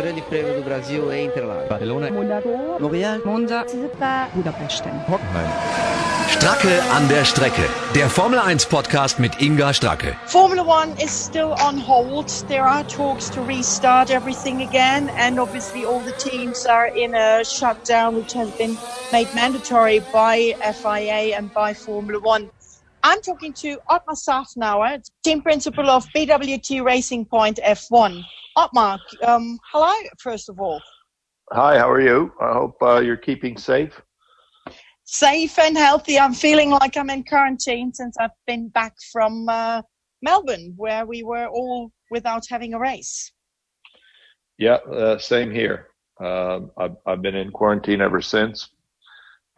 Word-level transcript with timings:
Grande 0.00 0.22
Prêmio 0.22 0.54
do 0.54 0.62
Brasil 0.62 1.12
em 1.12 1.26
Interlagos. 1.26 1.68
Barcelona. 1.68 2.10
Monaco. 2.10 2.48
Montreal. 2.80 3.20
Monza. 3.22 3.66
Budapesten. 4.32 4.92
Hockenheim. 5.06 5.50
Stracke 6.30 6.80
an 6.96 7.06
der 7.08 7.26
Strecke. 7.26 7.68
Der 7.94 8.08
Formel 8.08 8.38
1 8.38 8.64
Podcast 8.70 9.18
mit 9.18 9.42
Inga 9.42 9.74
Stracke. 9.74 10.16
Formula 10.24 10.64
One 10.64 10.94
is 11.02 11.10
still 11.10 11.52
on 11.62 11.76
hold. 11.76 12.28
There 12.48 12.64
are 12.64 12.82
talks 12.84 13.28
to 13.30 13.42
restart 13.42 14.10
everything 14.10 14.62
again, 14.62 15.10
and 15.18 15.38
obviously 15.38 15.84
all 15.84 16.00
the 16.00 16.12
teams 16.12 16.64
are 16.64 16.86
in 16.86 17.14
a 17.14 17.44
shutdown, 17.44 18.14
which 18.14 18.32
has 18.32 18.50
been 18.52 18.78
made 19.12 19.28
mandatory 19.34 20.00
by 20.14 20.54
FIA 20.62 21.36
and 21.36 21.52
by 21.52 21.74
Formula 21.74 22.18
One. 22.20 22.48
I'm 23.02 23.20
talking 23.20 23.52
to 23.54 23.76
Ottmar 23.90 24.16
Safnauer, 24.16 25.02
team 25.22 25.42
principal 25.42 25.90
of 25.90 26.06
BWT 26.16 26.82
Racing 26.82 27.26
Point 27.26 27.58
F1. 27.62 28.24
Otmar, 28.56 28.98
um, 29.22 29.58
hello, 29.72 29.94
first 30.18 30.48
of 30.48 30.58
all. 30.58 30.80
Hi, 31.52 31.78
how 31.78 31.88
are 31.88 32.00
you? 32.00 32.32
I 32.40 32.52
hope 32.52 32.76
uh, 32.82 33.00
you're 33.00 33.16
keeping 33.16 33.56
safe. 33.56 34.00
Safe 35.04 35.58
and 35.58 35.76
healthy. 35.76 36.18
I'm 36.18 36.34
feeling 36.34 36.70
like 36.70 36.96
I'm 36.96 37.10
in 37.10 37.24
quarantine 37.24 37.92
since 37.92 38.16
I've 38.18 38.30
been 38.46 38.68
back 38.68 38.94
from 39.12 39.48
uh, 39.48 39.82
Melbourne, 40.22 40.74
where 40.76 41.06
we 41.06 41.22
were 41.22 41.46
all 41.46 41.92
without 42.10 42.44
having 42.48 42.74
a 42.74 42.78
race. 42.78 43.32
Yeah, 44.58 44.78
uh, 44.92 45.18
same 45.18 45.50
here. 45.50 45.88
Um, 46.20 46.70
I've, 46.76 46.96
I've 47.06 47.22
been 47.22 47.36
in 47.36 47.50
quarantine 47.50 48.00
ever 48.00 48.20
since. 48.20 48.68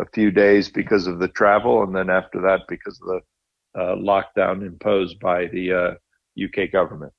A 0.01 0.07
few 0.15 0.31
days 0.31 0.69
because 0.69 1.07
of 1.07 1.19
the 1.19 1.29
travel, 1.29 1.83
and 1.83 1.95
then 1.95 2.11
after 2.11 2.41
that 2.43 2.61
because 2.69 3.01
of 3.03 3.09
the 3.09 3.81
uh, 3.81 3.97
lockdown 3.97 4.67
imposed 4.67 5.19
by 5.21 5.47
the 5.47 5.73
uh, 5.73 5.95
UK 6.43 6.71
government. 6.71 7.13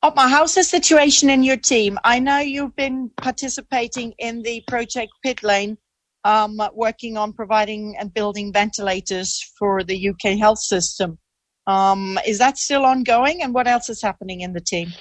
Otmar, 0.00 0.28
how's 0.28 0.54
the 0.54 0.62
situation 0.62 1.28
in 1.28 1.42
your 1.42 1.56
team? 1.56 1.98
I 2.04 2.20
know 2.20 2.38
you've 2.38 2.76
been 2.76 3.10
participating 3.16 4.14
in 4.18 4.42
the 4.42 4.62
Project 4.68 5.10
Pit 5.24 5.42
Lane, 5.42 5.76
um, 6.22 6.60
working 6.72 7.16
on 7.16 7.32
providing 7.32 7.96
and 7.98 8.14
building 8.14 8.52
ventilators 8.52 9.42
for 9.58 9.82
the 9.82 10.10
UK 10.10 10.38
health 10.38 10.60
system. 10.60 11.18
Um, 11.66 12.16
is 12.24 12.38
that 12.38 12.58
still 12.58 12.86
ongoing? 12.86 13.42
And 13.42 13.52
what 13.52 13.66
else 13.66 13.90
is 13.90 14.00
happening 14.00 14.42
in 14.42 14.52
the 14.52 14.60
team? 14.60 14.92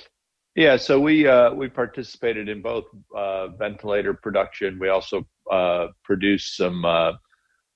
Yeah, 0.55 0.77
so 0.77 0.99
we 0.99 1.27
uh, 1.27 1.53
we 1.53 1.67
participated 1.69 2.49
in 2.49 2.63
both 2.63 2.85
uh, 3.15 3.49
ventilator 3.49 4.15
production. 4.15 4.79
We 4.79 4.89
also 4.89 5.27
uh, 5.51 5.89
produced 6.03 6.57
some 6.57 6.83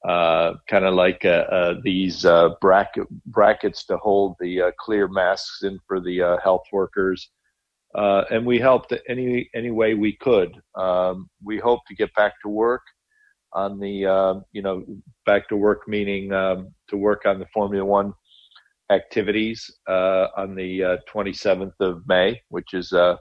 uh, 0.05 0.11
uh, 0.11 0.53
kind 0.69 0.85
of 0.85 0.93
like 0.93 1.23
uh, 1.25 1.75
these 1.83 2.25
bracket 2.59 3.07
brackets 3.27 3.85
to 3.85 3.97
hold 3.97 4.35
the 4.39 4.71
clear 4.79 5.07
masks 5.07 5.63
in 5.63 5.79
for 5.87 5.99
the 5.99 6.39
health 6.43 6.63
workers, 6.71 7.29
and 7.95 8.45
we 8.45 8.59
helped 8.59 8.93
any 9.07 9.49
any 9.55 9.71
way 9.71 9.93
we 9.93 10.15
could. 10.17 10.59
Um, 10.75 11.29
we 11.43 11.57
hope 11.57 11.81
to 11.87 11.95
get 11.95 12.13
back 12.15 12.33
to 12.43 12.49
work 12.49 12.81
on 13.53 13.79
the 13.79 14.43
you 14.51 14.61
know 14.61 14.85
back 15.25 15.47
to 15.49 15.55
work 15.55 15.87
meaning 15.87 16.31
um, 16.31 16.73
to 16.89 16.97
work 16.97 17.25
on 17.25 17.39
the 17.39 17.47
Formula 17.53 17.85
One 17.85 18.13
activities 18.91 19.71
uh, 19.87 20.27
on 20.35 20.53
the 20.53 20.83
uh, 20.83 20.97
27th 21.11 21.79
of 21.79 22.03
May, 22.07 22.39
which 22.49 22.73
is 22.73 22.91
uh, 22.93 23.15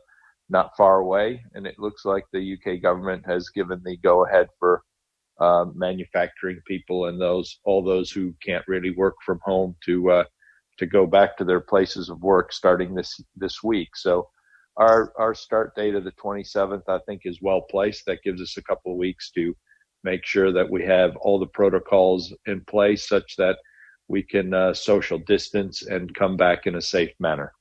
not 0.48 0.76
far 0.76 0.98
away. 1.00 1.42
And 1.54 1.66
it 1.66 1.78
looks 1.78 2.04
like 2.04 2.24
the 2.32 2.54
UK 2.54 2.82
government 2.82 3.24
has 3.26 3.48
given 3.50 3.80
the 3.84 3.96
go 3.98 4.26
ahead 4.26 4.48
for 4.58 4.82
manufacturing 5.74 6.60
people 6.66 7.06
and 7.06 7.20
those 7.20 7.60
all 7.64 7.82
those 7.82 8.10
who 8.10 8.34
can't 8.44 8.64
really 8.68 8.90
work 8.90 9.14
from 9.24 9.38
home 9.44 9.74
to 9.84 10.24
to 10.80 10.86
go 10.86 11.06
back 11.06 11.36
to 11.36 11.44
their 11.44 11.60
places 11.60 12.08
of 12.08 12.22
work 12.22 12.52
starting 12.52 12.94
this 12.94 13.20
this 13.36 13.62
week. 13.62 13.94
So 13.94 14.28
our 14.76 15.12
our 15.18 15.34
start 15.34 15.76
date 15.76 15.94
of 15.94 16.04
the 16.04 16.12
27th, 16.12 16.82
I 16.88 16.98
think, 17.06 17.22
is 17.24 17.42
well 17.42 17.62
placed. 17.70 18.06
That 18.06 18.22
gives 18.24 18.40
us 18.40 18.56
a 18.56 18.62
couple 18.62 18.92
of 18.92 18.98
weeks 18.98 19.30
to 19.32 19.54
make 20.02 20.24
sure 20.24 20.52
that 20.52 20.68
we 20.68 20.82
have 20.84 21.16
all 21.16 21.38
the 21.38 21.46
protocols 21.46 22.32
in 22.46 22.64
place 22.64 23.06
such 23.06 23.36
that 23.36 23.58
we 24.08 24.22
can 24.22 24.54
uh, 24.54 24.72
social 24.72 25.18
distance 25.18 25.82
and 25.82 26.14
come 26.14 26.36
back 26.36 26.66
in 26.66 26.76
a 26.76 26.80
safe 26.80 27.12
manner. 27.20 27.52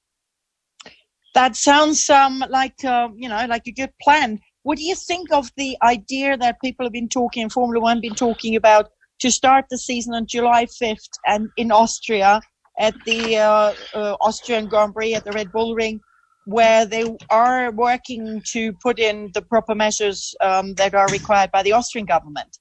That 1.36 1.58
sounds 1.58 2.10
um, 2.10 2.44
like 2.50 2.84
uh, 2.86 3.10
you 3.16 3.28
know 3.28 3.46
like 3.48 3.68
a 3.68 3.74
good 3.74 3.92
plan. 4.02 4.40
What 4.64 4.78
do 4.78 4.84
you 4.84 4.96
think 4.96 5.32
of 5.32 5.52
the 5.56 5.78
idea 5.82 6.38
that 6.38 6.60
people 6.62 6.86
have 6.86 6.94
been 6.94 7.10
talking, 7.10 7.50
Formula 7.50 7.82
One, 7.82 8.02
been 8.02 8.16
talking 8.16 8.56
about 8.56 8.90
to 9.20 9.32
start 9.32 9.66
the 9.70 9.78
season 9.78 10.14
on 10.14 10.26
July 10.26 10.66
5th 10.66 11.10
and 11.26 11.50
in 11.58 11.72
Austria 11.72 12.42
at 12.78 12.94
the 13.06 13.38
uh, 13.38 13.74
uh, 13.94 14.16
Austrian 14.22 14.68
Grand 14.68 14.94
Prix 14.94 15.14
at 15.14 15.26
the 15.26 15.32
Red 15.32 15.52
Bull 15.52 15.76
Ring, 15.76 16.00
where 16.46 16.86
they 16.86 17.06
are 17.30 17.72
working 17.72 18.42
to 18.48 18.74
put 18.82 19.00
in 19.00 19.32
the 19.34 19.42
proper 19.42 19.76
measures 19.76 20.34
um, 20.42 20.74
that 20.76 20.94
are 20.94 21.08
required 21.08 21.52
by 21.52 21.64
the 21.64 21.74
Austrian 21.74 22.06
government? 22.06 22.58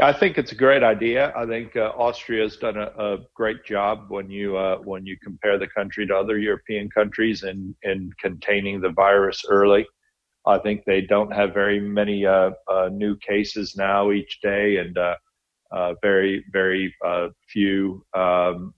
I 0.00 0.12
think 0.12 0.38
it's 0.38 0.52
a 0.52 0.56
great 0.56 0.82
idea. 0.82 1.32
I 1.36 1.46
think 1.46 1.76
uh, 1.76 1.92
Austria 1.96 2.42
has 2.42 2.56
done 2.56 2.76
a, 2.76 2.90
a, 2.98 3.18
great 3.34 3.64
job 3.64 4.06
when 4.08 4.30
you 4.30 4.56
uh, 4.56 4.78
when 4.78 5.06
you 5.06 5.16
compare 5.22 5.58
the 5.58 5.68
country 5.68 6.06
to 6.06 6.16
other 6.16 6.38
European 6.38 6.90
countries 6.90 7.44
in 7.44 7.74
in 7.82 8.10
containing 8.18 8.80
the 8.80 8.88
virus 8.90 9.44
early. 9.48 9.86
I 10.46 10.58
think 10.58 10.82
they 10.84 11.02
don't 11.02 11.32
have 11.32 11.54
very 11.54 11.80
many 11.80 12.26
uh, 12.26 12.50
uh 12.68 12.88
new 12.92 13.16
cases 13.16 13.76
now 13.76 14.10
each 14.10 14.40
day, 14.42 14.78
and 14.78 14.96
uh, 14.98 15.16
uh, 15.70 15.94
very 16.02 16.44
very 16.52 16.94
few 17.48 18.04
um, 18.14 18.74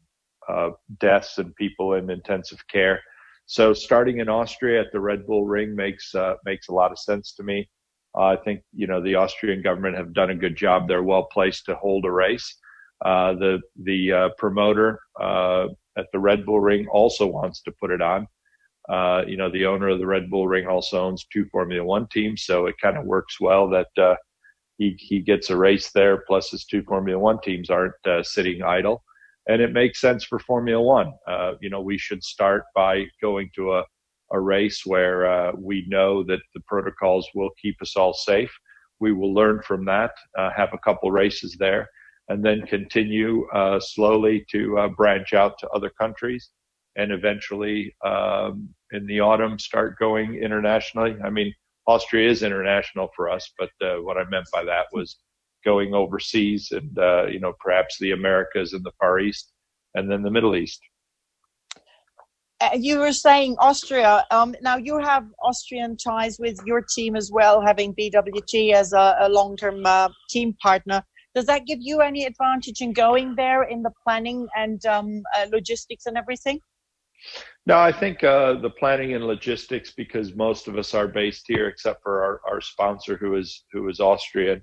deaths 1.01 1.39
and 1.39 1.55
people 1.57 1.95
in 1.95 2.11
intensive 2.11 2.67
care. 2.69 3.01
So 3.47 3.73
starting 3.73 4.21
in 4.21 4.29
Austria 4.29 4.81
at 4.81 4.93
the 4.93 5.01
Red 5.01 5.27
Bull 5.27 5.47
Ring 5.47 5.75
makes 5.75 6.15
makes 6.45 6.69
a 6.69 6.75
lot 6.75 6.93
of 6.93 6.99
sense 6.99 7.35
to 7.35 7.43
me. 7.43 7.69
Uh, 8.17 8.27
I 8.27 8.37
think 8.37 8.63
you 8.73 8.87
know 8.87 9.03
the 9.03 9.17
Austrian 9.17 9.63
government 9.63 9.97
have 9.97 10.13
done 10.13 10.31
a 10.31 10.35
good 10.35 10.57
job. 10.57 10.87
They're 10.87 11.03
well 11.03 11.25
placed 11.25 11.67
to 11.67 11.75
hold 11.77 12.05
a 12.05 12.11
race. 12.11 12.57
Uh, 13.05 13.35
the 13.35 13.61
the 13.83 14.13
uh, 14.13 14.29
promoter 14.39 15.01
uh, 15.21 15.67
at 15.99 16.07
the 16.13 16.19
Red 16.19 16.47
Bull 16.47 16.61
Ring 16.61 16.87
also 16.89 17.27
wants 17.27 17.63
to 17.63 17.73
put 17.73 17.91
it 17.91 18.01
on. 18.01 18.27
Uh, 18.89 19.23
you 19.27 19.37
know, 19.37 19.51
the 19.51 19.67
owner 19.67 19.89
of 19.89 19.99
the 19.99 20.07
Red 20.07 20.31
Bull 20.31 20.47
Ring 20.47 20.67
also 20.67 21.03
owns 21.03 21.27
two 21.33 21.47
Formula 21.47 21.85
One 21.85 22.07
teams, 22.09 22.45
so 22.45 22.67
it 22.67 22.75
kind 22.83 22.99
of 22.99 23.05
works 23.05 23.41
well 23.41 23.69
that 23.71 23.89
uh, 23.97 24.17
he 24.79 24.97
he 24.99 25.21
gets 25.21 25.51
a 25.51 25.57
race 25.57 25.91
there. 25.93 26.25
Plus, 26.27 26.51
his 26.51 26.65
two 26.65 26.83
Formula 26.83 27.19
One 27.19 27.41
teams 27.41 27.71
aren't 27.71 27.95
sitting 28.23 28.63
idle, 28.63 29.03
and 29.49 29.63
it 29.63 29.73
makes 29.73 30.01
sense 30.01 30.25
for 30.25 30.39
Formula 30.39 30.83
One. 30.83 31.13
you 31.61 31.71
know, 31.71 31.81
we 31.81 31.97
should 31.97 32.23
start 32.23 32.65
by 32.75 33.05
going 33.23 33.51
to 33.55 33.75
a 33.75 33.85
a 34.33 34.41
race 34.41 34.85
where 34.85 35.27
uh, 35.27 35.53
we 35.57 35.85
know 35.89 36.23
that 36.25 36.41
the 36.55 36.61
protocols 36.67 37.29
will 37.35 37.51
keep 37.61 37.81
us 37.81 37.97
all 37.97 38.13
safe. 38.13 38.53
We 39.01 39.13
will 39.13 39.35
learn 39.35 39.63
from 39.63 39.85
that, 39.87 40.13
uh, 40.39 40.51
have 40.51 40.73
a 40.73 40.79
couple 40.79 41.11
races 41.11 41.57
there, 41.59 41.89
and 42.29 42.45
then 42.45 42.67
continue 42.67 43.47
uh, 43.51 43.81
slowly 43.81 44.45
to 44.51 44.79
uh, 44.79 44.89
branch 44.89 45.35
out 45.35 45.59
to 45.59 45.69
other 45.71 45.91
countries, 45.91 46.51
and 46.97 47.13
eventually 47.13 47.95
um, 48.05 48.69
in 48.93 49.07
the 49.07 49.21
autumn 49.21 49.59
start 49.59 49.99
going 49.99 50.37
internationally. 50.37 51.17
I 51.25 51.31
mean, 51.31 51.53
Austria 51.87 52.31
is 52.31 52.43
international 52.43 53.09
for 53.15 53.29
us, 53.29 53.53
but 53.59 53.71
uh, 53.83 53.97
what 54.03 54.17
I 54.17 54.25
meant 54.31 54.47
by 54.53 54.65
that 54.65 54.87
was 54.93 55.19
going 55.65 55.95
overseas 55.95 56.69
and 56.73 56.99
uh, 56.99 57.27
you 57.27 57.41
know 57.41 57.55
perhaps 57.59 57.99
the 57.99 58.13
Americas 58.13 58.73
and 58.73 58.85
the 58.85 58.93
Far 58.99 59.19
East, 59.21 59.53
and 59.95 60.11
then 60.11 60.23
the 60.23 60.31
Middle 60.31 60.57
East. 60.57 60.81
Uh, 62.61 62.71
you 62.79 62.99
were 62.99 63.13
saying 63.13 63.57
Austria. 63.59 64.25
Um, 64.31 64.55
now 64.63 64.77
you 64.77 64.99
have 64.99 65.27
Austrian 65.43 65.97
ties 65.97 66.39
with 66.39 66.59
your 66.65 66.83
team 66.95 67.17
as 67.17 67.31
well, 67.33 67.61
having 67.61 67.95
BWT 67.95 68.73
as 68.73 68.93
a, 68.93 69.17
a 69.21 69.29
long-term 69.29 69.85
uh, 69.85 70.09
team 70.31 70.55
partner. 70.63 71.03
Does 71.35 71.47
that 71.47 71.67
give 71.67 71.79
you 71.81 72.01
any 72.01 72.25
advantage 72.25 72.81
in 72.81 72.93
going 72.93 73.35
there 73.35 73.65
in 73.65 73.83
the 73.83 73.91
planning 74.05 74.47
and 74.57 74.85
um, 74.87 75.23
uh, 75.37 75.47
logistics 75.53 76.07
and 76.07 76.17
everything? 76.17 76.61
No, 77.67 77.79
I 77.79 77.93
think 77.93 78.23
uh, 78.23 78.55
the 78.55 78.71
planning 78.71 79.15
and 79.15 79.25
logistics, 79.25 79.93
because 79.93 80.35
most 80.35 80.69
of 80.69 80.77
us 80.77 80.93
are 80.95 81.09
based 81.09 81.45
here, 81.49 81.69
except 81.69 82.03
for 82.03 82.23
our, 82.23 82.41
our 82.51 82.61
sponsor 82.61 83.17
who 83.17 83.37
is 83.37 83.65
who 83.73 83.89
is 83.89 84.01
Austrian, 84.01 84.63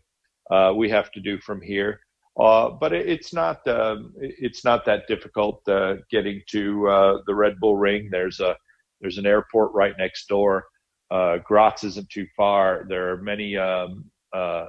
uh, 0.51 0.73
we 0.75 0.89
have 0.89 1.11
to 1.13 1.19
do 1.19 1.39
from 1.39 1.61
here. 1.61 1.99
Uh, 2.39 2.69
but 2.69 2.93
it, 2.93 3.09
it's 3.09 3.33
not 3.33 3.67
um, 3.67 4.13
it's 4.17 4.63
not 4.63 4.85
that 4.85 5.07
difficult 5.07 5.67
uh, 5.67 5.95
getting 6.11 6.41
to 6.49 6.87
uh, 6.87 7.17
the 7.25 7.35
Red 7.35 7.59
Bull 7.59 7.75
Ring. 7.75 8.07
There's 8.11 8.39
a 8.39 8.55
there's 9.01 9.17
an 9.17 9.25
airport 9.25 9.73
right 9.73 9.95
next 9.97 10.27
door. 10.27 10.65
Uh, 11.09 11.39
Graz 11.39 11.83
isn't 11.83 12.09
too 12.09 12.27
far. 12.37 12.85
There 12.87 13.11
are 13.11 13.17
many 13.17 13.57
um, 13.57 14.05
uh, 14.33 14.67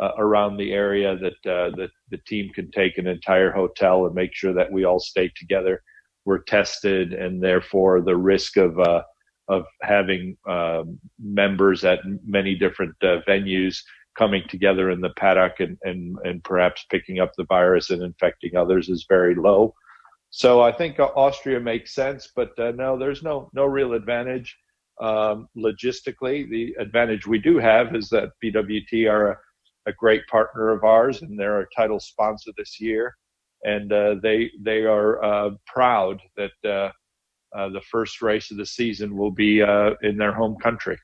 uh, 0.00 0.12
around 0.18 0.56
the 0.56 0.72
area 0.72 1.16
that 1.16 1.34
that 1.44 1.90
the 2.10 2.18
team 2.26 2.50
can 2.54 2.70
take 2.70 2.98
an 2.98 3.06
entire 3.06 3.50
hotel 3.50 4.06
and 4.06 4.14
make 4.14 4.34
sure 4.34 4.52
that 4.52 4.70
we 4.70 4.84
all 4.84 5.00
stay 5.00 5.30
together. 5.36 5.82
We're 6.24 6.42
tested, 6.42 7.12
and 7.12 7.42
therefore 7.42 8.00
the 8.00 8.16
risk 8.16 8.56
of 8.56 8.78
of 9.48 9.64
having 9.82 10.36
um, 10.46 10.98
members 11.18 11.84
at 11.84 12.00
many 12.24 12.54
different 12.54 12.94
venues 13.02 13.78
coming 14.18 14.42
together 14.48 14.90
in 14.90 15.00
the 15.00 15.10
paddock 15.10 15.60
and, 15.60 15.78
and, 15.84 16.18
and 16.24 16.42
perhaps 16.42 16.84
picking 16.90 17.20
up 17.20 17.32
the 17.36 17.44
virus 17.44 17.90
and 17.90 18.02
infecting 18.02 18.56
others 18.56 18.88
is 18.88 19.06
very 19.08 19.36
low. 19.36 19.72
So 20.30 20.60
I 20.60 20.72
think 20.72 20.98
Austria 20.98 21.60
makes 21.60 21.94
sense, 21.94 22.28
but 22.34 22.58
uh, 22.58 22.72
no, 22.72 22.98
there's 22.98 23.22
no 23.22 23.48
no 23.54 23.64
real 23.64 23.94
advantage 23.94 24.54
um, 25.00 25.48
logistically. 25.56 26.50
The 26.50 26.74
advantage 26.78 27.26
we 27.26 27.38
do 27.38 27.58
have 27.58 27.94
is 27.94 28.10
that 28.10 28.32
BWT 28.44 29.10
are 29.10 29.30
a, 29.30 29.36
a 29.88 29.92
great 29.92 30.26
partner 30.26 30.70
of 30.70 30.84
ours, 30.84 31.22
and 31.22 31.38
they're 31.38 31.56
our 31.56 31.68
title 31.76 32.00
sponsor 32.00 32.50
this 32.56 32.80
year, 32.80 33.16
and 33.64 33.92
uh, 33.92 34.16
they 34.22 34.50
they 34.60 34.82
are 34.82 35.22
uh, 35.22 35.50
proud 35.66 36.20
that 36.36 36.52
uh, 36.64 36.90
uh, 37.58 37.68
the 37.70 37.82
first 37.90 38.22
race 38.22 38.50
of 38.50 38.56
the 38.56 38.66
season 38.66 39.16
will 39.16 39.32
be 39.32 39.62
uh, 39.62 39.90
in 40.02 40.16
their 40.16 40.32
home 40.32 40.56
country. 40.62 40.98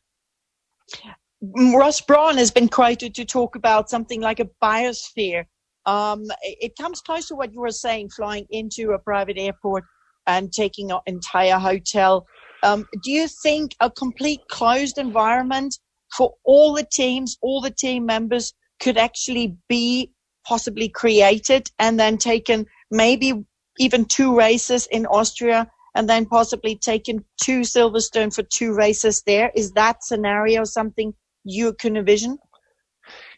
Ross 1.75 2.01
Brawn 2.01 2.39
has 2.39 2.51
been 2.51 2.69
quoted 2.69 3.15
to 3.17 3.25
talk 3.25 3.57
about 3.57 3.91
something 3.91 4.21
like 4.21 4.41
a 4.41 4.49
biosphere 4.63 5.45
um, 5.87 6.25
it 6.43 6.77
comes 6.81 7.01
close 7.01 7.27
to 7.29 7.35
what 7.35 7.53
you 7.53 7.61
were 7.61 7.71
saying, 7.71 8.11
flying 8.11 8.47
into 8.51 8.93
a 8.93 8.99
private 8.99 9.37
airport 9.39 9.85
and 10.27 10.53
taking 10.53 10.91
an 10.91 11.01
entire 11.07 11.59
hotel. 11.59 12.27
Um, 12.63 12.87
do 13.03 13.11
you 13.11 13.29
think 13.29 13.75
a 13.81 13.91
complete 13.91 14.41
closed 14.49 14.97
environment 14.97 15.79
for 16.17 16.35
all 16.45 16.73
the 16.73 16.87
teams, 16.91 17.37
all 17.43 17.61
the 17.61 17.71
team 17.71 18.07
members 18.07 18.55
could 18.85 18.99
actually 18.99 19.57
be 19.67 20.13
possibly 20.47 20.91
created 20.91 21.71
and 21.79 21.99
then 21.99 22.19
taken 22.19 22.67
maybe 22.91 23.33
even 23.79 24.05
two 24.05 24.37
races 24.37 24.87
in 24.93 25.07
Austria 25.07 25.67
and 25.95 26.07
then 26.07 26.27
possibly 26.27 26.77
taken 26.77 27.25
to 27.43 27.61
Silverstone 27.61 28.33
for 28.35 28.43
two 28.43 28.75
races 28.75 29.23
there? 29.27 29.51
Is 29.55 29.73
that 29.73 30.05
scenario 30.05 30.65
something 30.65 31.15
you 31.45 31.73
can 31.73 31.97
envision? 31.97 32.39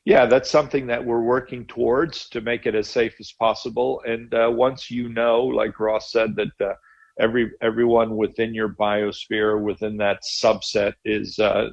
Yeah, 0.04 0.26
that's 0.26 0.50
something 0.50 0.88
that 0.88 1.04
we're 1.04 1.22
working 1.22 1.64
towards 1.66 2.28
to 2.31 2.40
make 2.40 2.66
it 2.66 2.75
as 2.75 2.88
safe 2.88 3.14
as 3.20 3.32
possible. 3.32 4.02
And 4.04 4.34
uh, 4.34 4.50
once 4.52 4.90
you 4.90 5.08
know, 5.08 5.44
like 5.44 5.78
Ross 5.78 6.10
said, 6.10 6.34
that 6.37 6.66
uh, 6.69 6.75
every 7.20 7.52
everyone 7.60 8.16
within 8.16 8.54
your 8.54 8.69
biosphere, 8.69 9.60
within 9.60 9.96
that 9.99 10.20
subset, 10.22 10.94
is 11.04 11.38
uh, 11.38 11.70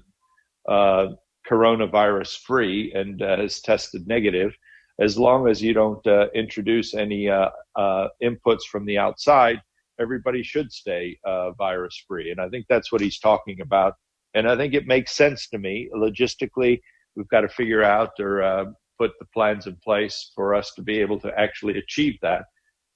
uh 0.68 1.08
coronavirus 1.50 2.40
free 2.40 2.92
and 2.94 3.22
uh, 3.22 3.38
has 3.38 3.62
tested 3.62 4.08
negative, 4.08 4.56
as 5.00 5.18
long 5.18 5.48
as 5.48 5.62
you 5.62 5.74
don't 5.74 6.06
uh, 6.06 6.28
introduce 6.36 6.94
any 6.94 7.26
inputs 7.26 8.64
from 8.72 8.86
the 8.86 8.98
outside, 8.98 9.60
everybody 10.00 10.44
should 10.44 10.72
stay 10.72 11.18
virus 11.58 12.04
free. 12.08 12.32
And 12.32 12.40
I 12.40 12.50
think 12.50 12.66
that's 12.70 12.92
what 12.92 13.02
he's 13.02 13.20
talking 13.20 13.62
about. 13.62 13.96
And 14.36 14.50
I 14.50 14.56
think 14.56 14.74
it 14.74 14.88
makes 14.88 15.16
sense 15.16 15.48
to 15.50 15.58
me 15.58 15.90
logistically 15.96 16.80
we've 17.16 17.28
got 17.30 17.42
to 17.42 17.50
figure 17.50 17.84
out 17.84 18.12
or 18.20 18.42
uh, 18.42 18.66
put 18.98 19.12
the 19.20 19.26
plans 19.34 19.68
in 19.68 19.76
place 19.84 20.32
for 20.36 20.54
us 20.54 20.74
to 20.76 20.82
be 20.82 21.00
able 21.00 21.20
to 21.20 21.40
actually 21.40 21.78
achieve 21.78 22.18
that 22.22 22.46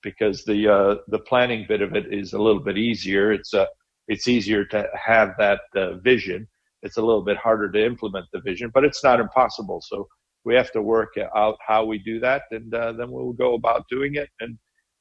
because 0.03 0.43
the 0.45 0.67
uh, 0.67 0.95
the 1.07 1.19
planning 1.19 1.65
bit 1.67 1.81
of 1.81 1.95
it 1.95 2.13
is 2.13 2.33
a 2.33 2.41
little 2.41 2.61
bit 2.61 2.77
easier 2.77 3.31
it's 3.31 3.53
uh, 3.53 3.65
it's 4.07 4.27
easier 4.27 4.63
to 4.63 4.87
have 4.93 5.33
that 5.37 5.61
uh, 5.75 5.93
vision 5.97 6.47
it's 6.87 6.97
a 6.97 7.01
little 7.01 7.23
bit 7.23 7.37
harder 7.37 7.69
to 7.71 7.85
implement 7.85 8.25
the 8.33 8.41
vision 8.41 8.71
but 8.73 8.83
it's 8.83 9.03
not 9.03 9.19
impossible. 9.19 9.79
So 9.81 10.07
we 10.45 10.55
have 10.55 10.71
to 10.71 10.81
work 10.81 11.13
out 11.35 11.57
how 11.65 11.85
we 11.85 11.97
do 11.99 12.19
that 12.21 12.43
and 12.51 12.73
uh, 12.73 12.93
then 12.93 13.11
we'll 13.11 13.33
go 13.33 13.53
about 13.55 13.89
doing 13.89 14.15
it. 14.15 14.29
And 14.39 14.57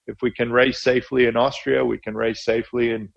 if 0.06 0.16
we 0.22 0.30
can 0.30 0.50
race 0.52 0.82
safely 0.82 1.26
in 1.26 1.36
Austria 1.36 1.84
we 1.84 1.98
can 1.98 2.14
race 2.14 2.44
safely 2.44 2.90
in 2.90 3.08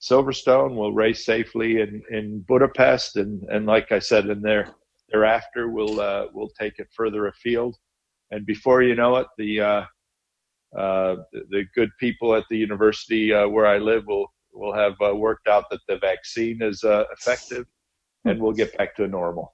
Silverstone. 0.00 0.76
We'll 0.76 0.92
race 0.92 1.24
safely 1.24 1.80
in 1.80 2.02
in 2.10 2.44
Budapest 2.46 3.16
and 3.16 3.42
and 3.52 3.66
like 3.66 3.90
I 3.90 3.98
said 3.98 4.26
in 4.26 4.40
there 4.42 4.74
thereafter 5.10 5.68
we'll 5.68 6.00
uh, 6.00 6.26
we'll 6.32 6.50
take 6.58 6.78
it 6.78 6.88
further 6.94 7.26
afield, 7.26 7.76
and 8.30 8.46
before 8.46 8.82
you 8.82 8.94
know 8.94 9.16
it, 9.16 9.26
the 9.36 9.60
uh, 9.60 9.84
uh, 10.76 11.16
the 11.50 11.64
good 11.74 11.90
people 11.98 12.34
at 12.34 12.44
the 12.50 12.56
university 12.56 13.32
uh, 13.32 13.48
where 13.48 13.66
I 13.66 13.78
live 13.78 14.04
will 14.06 14.32
will 14.52 14.74
have 14.74 14.94
uh, 15.00 15.14
worked 15.14 15.48
out 15.48 15.64
that 15.70 15.80
the 15.88 15.98
vaccine 15.98 16.62
is 16.62 16.84
uh, 16.84 17.04
effective, 17.12 17.66
and 18.24 18.40
we'll 18.40 18.52
get 18.52 18.76
back 18.76 18.96
to 18.96 19.06
normal. 19.06 19.52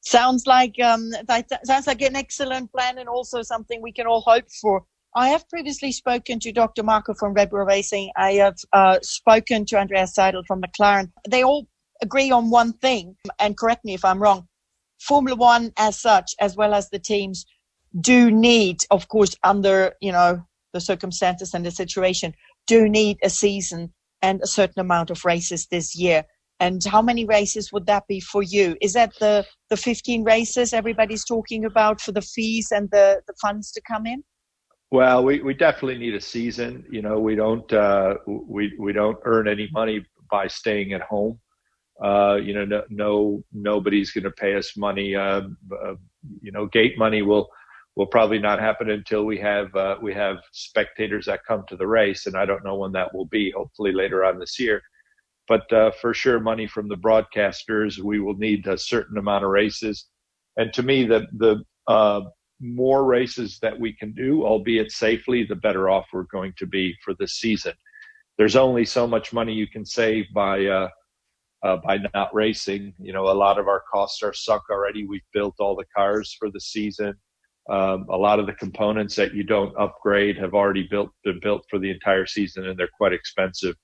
Sounds 0.00 0.46
like 0.46 0.78
um, 0.80 1.10
that 1.10 1.48
sounds 1.64 1.86
like 1.86 2.02
an 2.02 2.16
excellent 2.16 2.72
plan, 2.72 2.98
and 2.98 3.08
also 3.08 3.42
something 3.42 3.80
we 3.80 3.92
can 3.92 4.06
all 4.06 4.20
hope 4.20 4.50
for. 4.60 4.84
I 5.14 5.28
have 5.28 5.48
previously 5.48 5.92
spoken 5.92 6.40
to 6.40 6.52
Dr. 6.52 6.82
Marko 6.82 7.14
from 7.14 7.34
Red 7.34 7.50
Bull 7.50 7.60
Racing. 7.60 8.10
I 8.16 8.32
have 8.32 8.56
uh, 8.72 8.98
spoken 9.02 9.66
to 9.66 9.76
Andreas 9.78 10.14
Seidl 10.16 10.44
from 10.46 10.62
McLaren. 10.62 11.12
They 11.28 11.44
all 11.44 11.68
agree 12.02 12.30
on 12.30 12.50
one 12.50 12.72
thing, 12.74 13.16
and 13.38 13.56
correct 13.56 13.84
me 13.84 13.94
if 13.94 14.04
I'm 14.04 14.20
wrong. 14.20 14.48
Formula 15.00 15.36
One 15.36 15.72
as 15.76 16.00
such, 16.00 16.34
as 16.40 16.56
well 16.56 16.74
as 16.74 16.90
the 16.90 16.98
teams, 16.98 17.44
do 18.00 18.30
need, 18.30 18.78
of 18.90 19.08
course, 19.08 19.36
under 19.44 19.94
you 20.00 20.12
know 20.12 20.44
the 20.72 20.80
circumstances 20.80 21.54
and 21.54 21.64
the 21.64 21.70
situation, 21.70 22.34
do 22.66 22.88
need 22.88 23.18
a 23.22 23.30
season 23.30 23.92
and 24.22 24.40
a 24.40 24.46
certain 24.46 24.80
amount 24.80 25.10
of 25.10 25.24
races 25.24 25.66
this 25.66 25.94
year. 25.94 26.24
And 26.62 26.80
how 26.84 27.02
many 27.02 27.24
races 27.24 27.72
would 27.72 27.86
that 27.86 28.06
be 28.06 28.20
for 28.20 28.44
you? 28.44 28.76
Is 28.80 28.92
that 28.92 29.12
the 29.18 29.44
the 29.68 29.76
15 29.76 30.22
races 30.22 30.72
everybody's 30.72 31.24
talking 31.24 31.64
about 31.64 32.00
for 32.00 32.12
the 32.12 32.22
fees 32.22 32.68
and 32.70 32.88
the 32.92 33.20
the 33.26 33.34
funds 33.42 33.72
to 33.72 33.80
come 33.82 34.06
in? 34.06 34.22
Well, 34.92 35.24
we, 35.24 35.40
we 35.42 35.54
definitely 35.54 35.98
need 35.98 36.14
a 36.14 36.20
season. 36.20 36.84
You 36.88 37.02
know, 37.02 37.18
we 37.18 37.34
don't 37.34 37.70
uh, 37.72 38.14
we 38.26 38.74
we 38.78 38.92
don't 38.92 39.18
earn 39.24 39.48
any 39.48 39.68
money 39.72 40.06
by 40.30 40.46
staying 40.46 40.92
at 40.92 41.02
home. 41.02 41.40
Uh, 42.00 42.38
you 42.40 42.54
know, 42.54 42.64
no, 42.64 42.82
no 42.90 43.42
nobody's 43.52 44.12
going 44.12 44.24
to 44.24 44.30
pay 44.30 44.54
us 44.54 44.76
money. 44.76 45.16
Uh, 45.16 45.42
uh, 45.84 45.94
you 46.40 46.52
know, 46.52 46.66
gate 46.66 46.96
money 46.96 47.22
will 47.22 47.48
will 47.96 48.06
probably 48.06 48.38
not 48.38 48.60
happen 48.60 48.90
until 48.90 49.24
we 49.24 49.38
have 49.38 49.74
uh, 49.74 49.96
we 50.00 50.14
have 50.14 50.36
spectators 50.52 51.26
that 51.26 51.44
come 51.44 51.64
to 51.66 51.76
the 51.76 51.88
race, 51.88 52.26
and 52.26 52.36
I 52.36 52.44
don't 52.46 52.64
know 52.64 52.76
when 52.76 52.92
that 52.92 53.12
will 53.12 53.26
be. 53.26 53.50
Hopefully 53.50 53.92
later 53.92 54.24
on 54.24 54.38
this 54.38 54.60
year, 54.60 54.80
but 55.48 55.70
uh, 55.72 55.90
for 56.00 56.14
sure, 56.14 56.40
money 56.40 56.66
from 56.66 56.88
the 56.88 56.96
broadcasters. 56.96 57.98
We 57.98 58.20
will 58.20 58.36
need 58.36 58.66
a 58.66 58.78
certain 58.78 59.18
amount 59.18 59.44
of 59.44 59.50
races, 59.50 60.06
and 60.56 60.72
to 60.74 60.82
me, 60.82 61.04
the 61.04 61.26
the 61.36 61.64
uh, 61.88 62.22
more 62.60 63.04
races 63.04 63.58
that 63.60 63.78
we 63.78 63.92
can 63.92 64.12
do, 64.12 64.44
albeit 64.44 64.92
safely, 64.92 65.44
the 65.44 65.56
better 65.56 65.90
off 65.90 66.06
we're 66.12 66.22
going 66.24 66.54
to 66.58 66.66
be 66.66 66.94
for 67.04 67.14
this 67.18 67.34
season. 67.34 67.72
There's 68.38 68.56
only 68.56 68.84
so 68.84 69.06
much 69.06 69.32
money 69.32 69.52
you 69.52 69.66
can 69.66 69.84
save 69.84 70.26
by 70.32 70.64
uh, 70.66 70.88
uh, 71.62 71.76
by 71.84 71.98
not 72.14 72.34
racing. 72.34 72.94
You 72.98 73.12
know, 73.12 73.28
a 73.28 73.34
lot 73.34 73.58
of 73.58 73.68
our 73.68 73.82
costs 73.92 74.22
are 74.22 74.32
sunk 74.32 74.62
already. 74.70 75.06
We've 75.06 75.20
built 75.32 75.56
all 75.58 75.76
the 75.76 75.84
cars 75.96 76.34
for 76.38 76.50
the 76.50 76.60
season. 76.60 77.14
Um, 77.70 78.06
a 78.10 78.16
lot 78.16 78.40
of 78.40 78.46
the 78.46 78.54
components 78.54 79.14
that 79.16 79.34
you 79.34 79.44
don't 79.44 79.76
upgrade 79.78 80.36
have 80.38 80.54
already 80.54 80.88
built 80.90 81.10
been 81.24 81.38
built 81.40 81.64
for 81.70 81.78
the 81.78 81.90
entire 81.90 82.26
season, 82.26 82.66
and 82.66 82.78
they're 82.78 82.88
quite 82.96 83.12
expensive. 83.12 83.76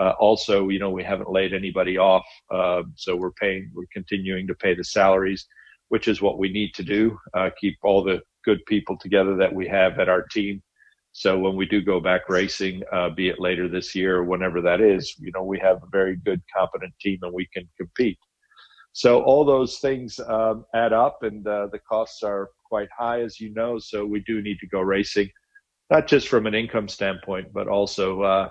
Uh, 0.00 0.12
also, 0.18 0.68
you 0.68 0.78
know, 0.78 0.90
we 0.90 1.04
haven't 1.04 1.30
laid 1.30 1.52
anybody 1.52 1.98
off, 1.98 2.24
uh, 2.50 2.82
so 2.94 3.14
we're 3.14 3.32
paying. 3.32 3.70
We're 3.74 3.84
continuing 3.92 4.46
to 4.46 4.54
pay 4.54 4.74
the 4.74 4.84
salaries, 4.84 5.46
which 5.88 6.08
is 6.08 6.22
what 6.22 6.38
we 6.38 6.50
need 6.50 6.74
to 6.74 6.82
do. 6.82 7.18
Uh, 7.34 7.50
keep 7.60 7.76
all 7.82 8.02
the 8.02 8.22
good 8.44 8.64
people 8.66 8.96
together 8.96 9.36
that 9.36 9.54
we 9.54 9.68
have 9.68 9.98
at 9.98 10.08
our 10.08 10.22
team 10.22 10.62
so 11.12 11.38
when 11.38 11.56
we 11.56 11.66
do 11.66 11.82
go 11.82 12.00
back 12.00 12.28
racing, 12.30 12.82
uh, 12.90 13.10
be 13.10 13.28
it 13.28 13.38
later 13.38 13.68
this 13.68 13.94
year 13.94 14.16
or 14.16 14.24
whenever 14.24 14.62
that 14.62 14.80
is, 14.80 15.14
you 15.18 15.30
know, 15.34 15.44
we 15.44 15.58
have 15.58 15.76
a 15.76 15.86
very 15.92 16.16
good, 16.16 16.40
competent 16.54 16.94
team 17.00 17.18
and 17.22 17.32
we 17.32 17.46
can 17.52 17.68
compete. 17.76 18.18
So 18.94 19.22
all 19.22 19.44
those 19.44 19.78
things 19.78 20.18
um, 20.20 20.64
add 20.74 20.92
up, 20.92 21.22
and 21.22 21.46
uh, 21.46 21.68
the 21.70 21.78
costs 21.78 22.22
are 22.22 22.50
quite 22.66 22.88
high, 22.96 23.22
as 23.22 23.40
you 23.40 23.52
know. 23.52 23.78
So 23.78 24.04
we 24.04 24.20
do 24.20 24.42
need 24.42 24.58
to 24.60 24.66
go 24.66 24.80
racing, 24.80 25.30
not 25.90 26.06
just 26.06 26.28
from 26.28 26.46
an 26.46 26.54
income 26.54 26.88
standpoint, 26.88 27.52
but 27.54 27.68
also 27.68 28.50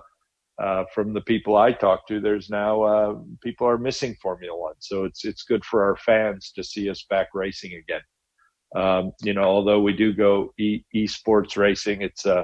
uh, 0.62 0.84
from 0.94 1.13
the 1.13 1.22
people 1.22 1.58
I 1.58 1.72
talk 1.72 2.08
to. 2.08 2.20
There's 2.20 2.50
now 2.50 2.84
uh, 2.84 3.15
people 3.41 3.68
are 3.68 3.77
missing 3.77 4.15
Formula 4.22 4.58
One, 4.58 4.75
so 4.80 5.06
it's 5.06 5.25
it's 5.25 5.44
good 5.44 5.65
for 5.65 5.84
our 5.84 5.96
fans 5.98 6.51
to 6.56 6.63
see 6.63 6.89
us 6.89 7.06
back 7.10 7.30
racing 7.34 7.74
again. 7.74 8.01
Um, 8.75 9.12
you 9.22 9.34
know, 9.34 9.44
although 9.44 9.82
we 9.82 9.94
do 9.94 10.13
go 10.13 10.53
e 10.60 10.84
esports 10.96 11.58
racing, 11.58 12.01
it's 12.01 12.25
uh, 12.25 12.44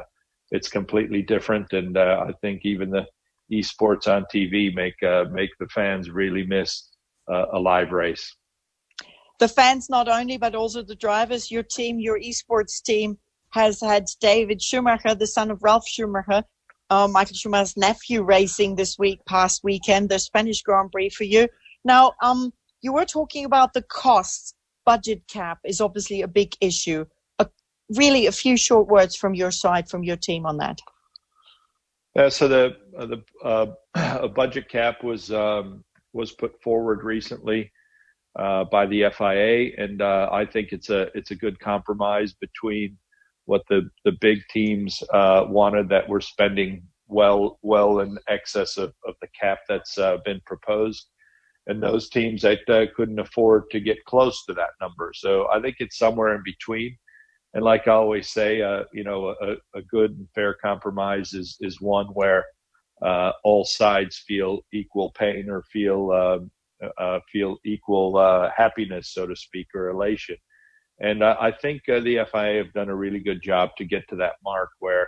it's 0.52 0.68
completely 0.68 1.22
different, 1.22 1.72
and 1.74 1.96
uh, 1.98 2.26
I 2.28 2.32
think 2.42 2.62
even 2.66 2.90
the 2.90 3.06
esports 3.52 4.08
on 4.08 4.26
TV 4.34 4.74
make 4.74 5.02
uh, 5.04 5.26
make 5.32 5.52
the 5.60 5.68
fans 5.68 6.10
really 6.10 6.46
miss 6.46 6.90
uh, 7.32 7.46
a 7.54 7.60
live 7.60 7.92
race. 7.92 8.36
The 9.40 9.48
fans, 9.48 9.90
not 9.90 10.08
only 10.08 10.38
but 10.38 10.56
also 10.56 10.82
the 10.82 10.96
drivers. 10.96 11.52
Your 11.52 11.64
team, 11.64 12.00
your 12.00 12.20
esports 12.20 12.82
team, 12.82 13.20
has 13.52 13.80
had 13.80 14.06
David 14.20 14.62
Schumacher, 14.62 15.14
the 15.14 15.28
son 15.28 15.52
of 15.52 15.62
Ralf 15.62 15.88
Schumacher, 15.88 16.44
uh, 16.90 17.08
Michael 17.08 17.36
Schumacher's 17.36 17.78
nephew, 17.78 18.24
racing 18.24 18.76
this 18.76 18.98
week, 18.98 19.20
past 19.26 19.64
weekend, 19.64 20.10
the 20.10 20.20
Spanish 20.20 20.62
Grand 20.62 20.92
Prix 20.92 21.10
for 21.10 21.24
you. 21.24 21.48
Now, 21.84 22.14
um, 22.22 22.54
you 22.82 22.94
were 22.94 23.06
talking 23.06 23.46
about 23.46 23.74
the 23.74 23.82
costs 23.82 24.54
budget 24.86 25.28
cap 25.28 25.60
is 25.66 25.82
obviously 25.82 26.22
a 26.22 26.28
big 26.28 26.56
issue. 26.62 27.06
A, 27.40 27.48
really, 27.96 28.26
a 28.26 28.32
few 28.32 28.56
short 28.56 28.88
words 28.88 29.16
from 29.16 29.36
your 29.36 29.52
side, 29.52 29.90
from 29.90 30.04
your 30.04 30.16
team 30.16 30.46
on 30.46 30.58
that. 30.58 30.80
Yeah, 32.16 32.30
so 32.30 32.48
the 32.48 32.78
uh, 32.98 33.06
the 33.06 33.24
uh, 33.44 33.66
a 34.24 34.30
budget 34.30 34.70
cap 34.70 35.04
was 35.04 35.32
um, 35.32 35.84
was 36.14 36.32
put 36.32 36.60
forward 36.64 37.04
recently 37.04 37.72
uh, 38.40 38.64
by 38.64 38.86
the 38.88 39.04
FIA, 39.16 39.72
and 39.78 40.02
uh, 40.02 40.30
I 40.32 40.46
think 40.46 40.72
it's 40.72 40.90
a 40.90 41.12
it's 41.16 41.32
a 41.32 41.36
good 41.36 41.60
compromise 41.60 42.34
between 42.34 42.98
what 43.48 43.64
the 43.70 43.90
the 44.06 44.12
big 44.22 44.40
teams 44.50 45.02
uh, 45.14 45.46
wanted 45.48 45.90
that 45.90 46.08
we're 46.08 46.22
spending 46.22 46.84
well 47.08 47.58
well 47.62 48.00
in 48.02 48.18
excess 48.28 48.78
of, 48.78 48.94
of 49.08 49.16
the 49.22 49.28
cap 49.40 49.60
that's 49.68 49.98
uh, 49.98 50.18
been 50.26 50.42
proposed, 50.46 51.08
and 51.66 51.82
those 51.82 52.10
teams 52.10 52.42
that 52.42 52.70
uh, 52.70 52.86
couldn't 52.96 53.20
afford 53.20 53.64
to 53.72 53.80
get 53.80 54.04
close 54.06 54.46
to 54.46 54.54
that 54.54 54.72
number. 54.82 55.12
So 55.16 55.48
I 55.50 55.62
think 55.62 55.78
it's 55.80 55.98
somewhere 55.98 56.36
in 56.36 56.42
between. 56.44 56.96
And 57.54 57.64
like 57.64 57.88
I 57.88 57.92
always 57.92 58.30
say, 58.30 58.62
uh, 58.62 58.84
you 58.94 59.06
know, 59.06 59.34
a, 59.42 59.56
a, 59.74 59.82
good 59.82 60.12
and 60.12 60.28
fair 60.36 60.54
compromise 60.62 61.34
is 61.34 61.58
is 61.62 61.82
one 61.82 62.08
where 62.08 62.46
uh, 63.02 63.32
all 63.46 63.64
sides 63.64 64.24
feel 64.28 64.60
equal 64.74 65.12
pain 65.18 65.50
or 65.50 65.64
feel 65.72 66.12
um, 66.12 66.52
uh, 66.98 67.20
feel 67.32 67.58
equal 67.66 68.20
happiness, 68.56 69.14
so 69.14 69.26
to 69.26 69.36
speak, 69.38 69.68
or 69.74 69.90
elation. 69.90 70.36
And 71.00 71.24
I 71.24 71.52
think 71.52 71.84
uh, 71.90 72.00
the 72.00 72.26
FIA 72.32 72.64
have 72.64 72.74
done 72.74 72.90
a 72.90 72.96
really 72.96 73.20
good 73.20 73.42
job 73.44 73.70
to 73.78 73.86
get 73.86 74.08
to 74.10 74.16
that 74.16 74.34
mark 74.44 74.70
where, 74.80 75.08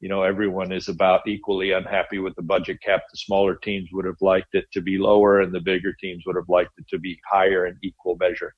you 0.00 0.08
know, 0.08 0.22
everyone 0.22 0.72
is 0.72 0.88
about 0.88 1.28
equally 1.28 1.72
unhappy 1.72 2.18
with 2.18 2.34
the 2.34 2.42
budget 2.42 2.78
cap. 2.82 3.02
The 3.10 3.18
smaller 3.18 3.54
teams 3.54 3.88
would 3.92 4.04
have 4.04 4.20
liked 4.20 4.54
it 4.54 4.64
to 4.72 4.80
be 4.80 4.98
lower, 4.98 5.40
and 5.42 5.52
the 5.52 5.60
bigger 5.60 5.92
teams 5.92 6.24
would 6.26 6.34
have 6.34 6.48
liked 6.48 6.72
it 6.78 6.88
to 6.88 6.98
be 6.98 7.20
higher 7.30 7.66
in 7.66 7.78
equal 7.84 8.16
measure. 8.18 8.52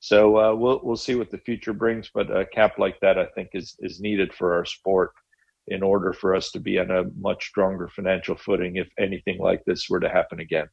So 0.00 0.36
uh, 0.38 0.54
we'll 0.54 0.80
we'll 0.82 0.96
see 0.96 1.14
what 1.14 1.30
the 1.30 1.38
future 1.38 1.72
brings, 1.72 2.10
but 2.12 2.36
a 2.36 2.44
cap 2.46 2.78
like 2.78 2.98
that 3.00 3.18
I 3.18 3.26
think 3.34 3.50
is 3.54 3.76
is 3.78 4.00
needed 4.00 4.34
for 4.34 4.54
our 4.54 4.64
sport 4.64 5.12
in 5.68 5.82
order 5.82 6.12
for 6.12 6.34
us 6.34 6.50
to 6.52 6.60
be 6.60 6.78
on 6.78 6.90
a 6.90 7.04
much 7.18 7.46
stronger 7.46 7.88
financial 7.88 8.36
footing 8.36 8.76
if 8.76 8.88
anything 8.98 9.38
like 9.38 9.64
this 9.64 9.88
were 9.88 10.00
to 10.00 10.08
happen 10.08 10.40
again. 10.40 10.68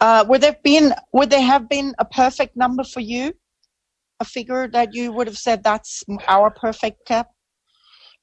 Uh, 0.00 0.24
would 0.28 0.40
there 0.40 0.56
been 0.62 0.94
would 1.12 1.30
there 1.30 1.42
have 1.42 1.68
been 1.68 1.94
a 1.98 2.04
perfect 2.04 2.56
number 2.56 2.84
for 2.84 3.00
you? 3.00 3.32
A 4.20 4.24
figure 4.24 4.68
that 4.68 4.94
you 4.94 5.12
would 5.12 5.26
have 5.26 5.38
said 5.38 5.62
that's 5.62 6.04
our 6.28 6.50
perfect 6.50 7.06
cap? 7.06 7.28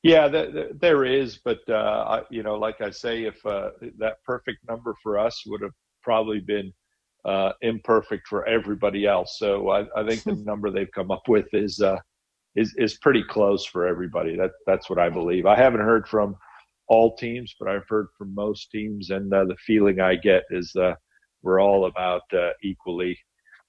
Yeah, 0.04 0.28
there 0.28 1.06
is, 1.06 1.40
but 1.44 1.68
uh, 1.70 2.24
you 2.32 2.42
know, 2.42 2.56
like 2.56 2.82
I 2.82 2.90
say, 2.90 3.26
if 3.26 3.46
uh, 3.46 3.70
that 4.00 4.24
perfect 4.26 4.60
number 4.68 4.96
for 5.04 5.20
us 5.20 5.44
would 5.46 5.62
have 5.62 5.74
probably 6.02 6.40
been 6.40 6.74
uh, 7.26 7.52
imperfect 7.62 8.28
for 8.28 8.48
everybody 8.48 9.06
else. 9.06 9.38
So 9.38 9.70
I, 9.70 9.86
I, 9.96 10.08
think 10.08 10.24
the 10.24 10.36
number 10.46 10.72
they've 10.72 10.92
come 10.92 11.12
up 11.12 11.28
with 11.28 11.48
is 11.54 11.80
uh, 11.82 12.00
is 12.56 12.74
is 12.78 12.98
pretty 12.98 13.24
close 13.24 13.66
for 13.66 13.86
everybody. 13.88 14.36
That 14.36 14.52
that's 14.66 14.90
what 14.90 14.98
I 14.98 15.10
believe. 15.10 15.46
I 15.46 15.56
haven't 15.56 15.82
heard 15.82 16.08
from 16.08 16.36
all 16.88 17.16
teams, 17.16 17.56
but 17.60 17.70
I've 17.70 17.88
heard 17.88 18.08
from 18.18 18.34
most 18.34 18.72
teams, 18.72 19.12
and 19.12 19.32
uh, 19.34 19.46
the 19.46 19.56
feeling 19.68 20.00
I 20.00 20.16
get 20.16 20.44
is 20.50 20.76
uh, 20.76 20.96
we're 21.44 21.62
all 21.62 21.86
about 21.86 22.24
uh, 22.34 22.50
equally 22.64 23.18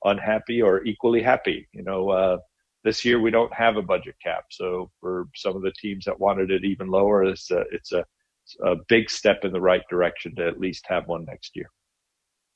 unhappy 0.05 0.63
or 0.63 0.85
equally 0.85 1.23
happy. 1.23 1.69
You 1.73 1.83
know, 1.83 2.11
uh, 2.11 2.39
this 2.85 3.05
year 3.05 3.21
we 3.21 3.31
don't 3.31 3.53
have 3.53 3.77
a 3.77 3.83
budget 3.83 4.17
cap, 4.23 4.45
so 4.51 4.91
for 5.01 5.29
some 5.35 5.57
of 5.57 5.63
the 5.63 5.73
teams 5.81 6.05
that 6.05 6.19
wanted 6.19 6.51
it 6.51 6.65
even 6.65 6.89
lower, 6.89 7.25
it's 7.25 7.51
a, 7.51 7.65
it's 7.73 7.93
a, 7.93 8.05
a 8.65 8.77
big 8.89 9.09
step 9.11 9.45
in 9.45 9.53
the 9.53 9.61
right 9.61 9.83
direction 9.89 10.35
to 10.37 10.47
at 10.47 10.59
least 10.59 10.85
have 10.89 11.07
one 11.07 11.25
next 11.25 11.53
year. 11.55 11.71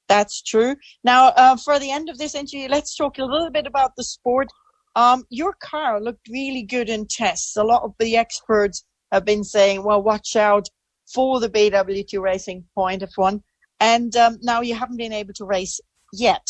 That's 0.09 0.43
true. 0.43 0.76
Now, 1.03 1.29
uh, 1.29 1.57
for 1.57 1.79
the 1.79 1.91
end 1.91 2.09
of 2.09 2.19
this 2.19 2.35
interview, 2.35 2.69
let's 2.69 2.97
talk 2.97 3.19
a 3.19 3.25
little 3.25 3.50
bit 3.50 3.67
about 3.67 3.93
the 3.97 4.05
sport. 4.05 4.49
Um, 4.95 5.25
your 5.31 5.55
car 5.61 6.00
looked 6.00 6.29
really 6.29 6.62
good 6.62 6.88
in 6.88 7.07
tests. 7.09 7.57
A 7.57 7.65
lot 7.65 7.83
of 7.83 7.93
the 7.99 8.17
experts 8.17 8.85
have 9.12 9.25
been 9.25 9.45
saying, 9.45 9.85
well, 9.85 10.03
watch 10.03 10.37
out 10.37 10.69
for 11.12 11.41
the 11.41 11.50
BWT 11.50 12.21
Racing 12.21 12.65
Point 12.75 13.03
F1. 13.03 13.43
And 13.81 14.17
um, 14.17 14.38
now 14.43 14.62
you 14.62 14.75
haven't 14.75 14.97
been 14.97 15.12
able 15.12 15.35
to 15.35 15.45
race 15.45 15.81
yet. 16.12 16.47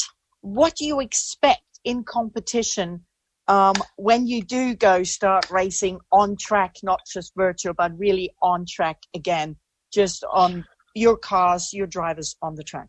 What 0.47 0.77
do 0.77 0.85
you 0.85 1.01
expect 1.01 1.81
in 1.83 2.05
competition 2.05 3.05
um, 3.49 3.75
when 3.97 4.29
you 4.29 4.45
do 4.45 4.77
go 4.77 5.03
start 5.03 5.51
racing 5.51 5.99
on 6.13 6.37
track, 6.37 6.77
not 6.85 7.01
just 7.13 7.33
virtual, 7.35 7.75
but 7.75 7.99
really 7.99 8.31
on 8.41 8.65
track 8.65 8.99
again, 9.13 9.57
just 9.93 10.23
on 10.33 10.65
your 10.95 11.17
cars, 11.17 11.73
your 11.73 11.89
drivers 11.89 12.37
on 12.43 12.55
the 12.55 12.63
track? 12.63 12.87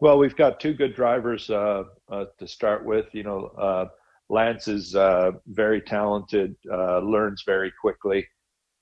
Well, 0.00 0.16
we've 0.16 0.36
got 0.36 0.60
two 0.60 0.74
good 0.74 0.94
drivers 0.94 1.50
uh, 1.50 1.82
uh, 2.08 2.26
to 2.38 2.46
start 2.46 2.84
with. 2.84 3.06
You 3.12 3.24
know, 3.24 3.46
uh, 3.58 3.86
Lance 4.28 4.68
is 4.68 4.94
uh, 4.94 5.32
very 5.48 5.80
talented, 5.80 6.54
uh, 6.72 7.00
learns 7.00 7.42
very 7.44 7.72
quickly 7.80 8.28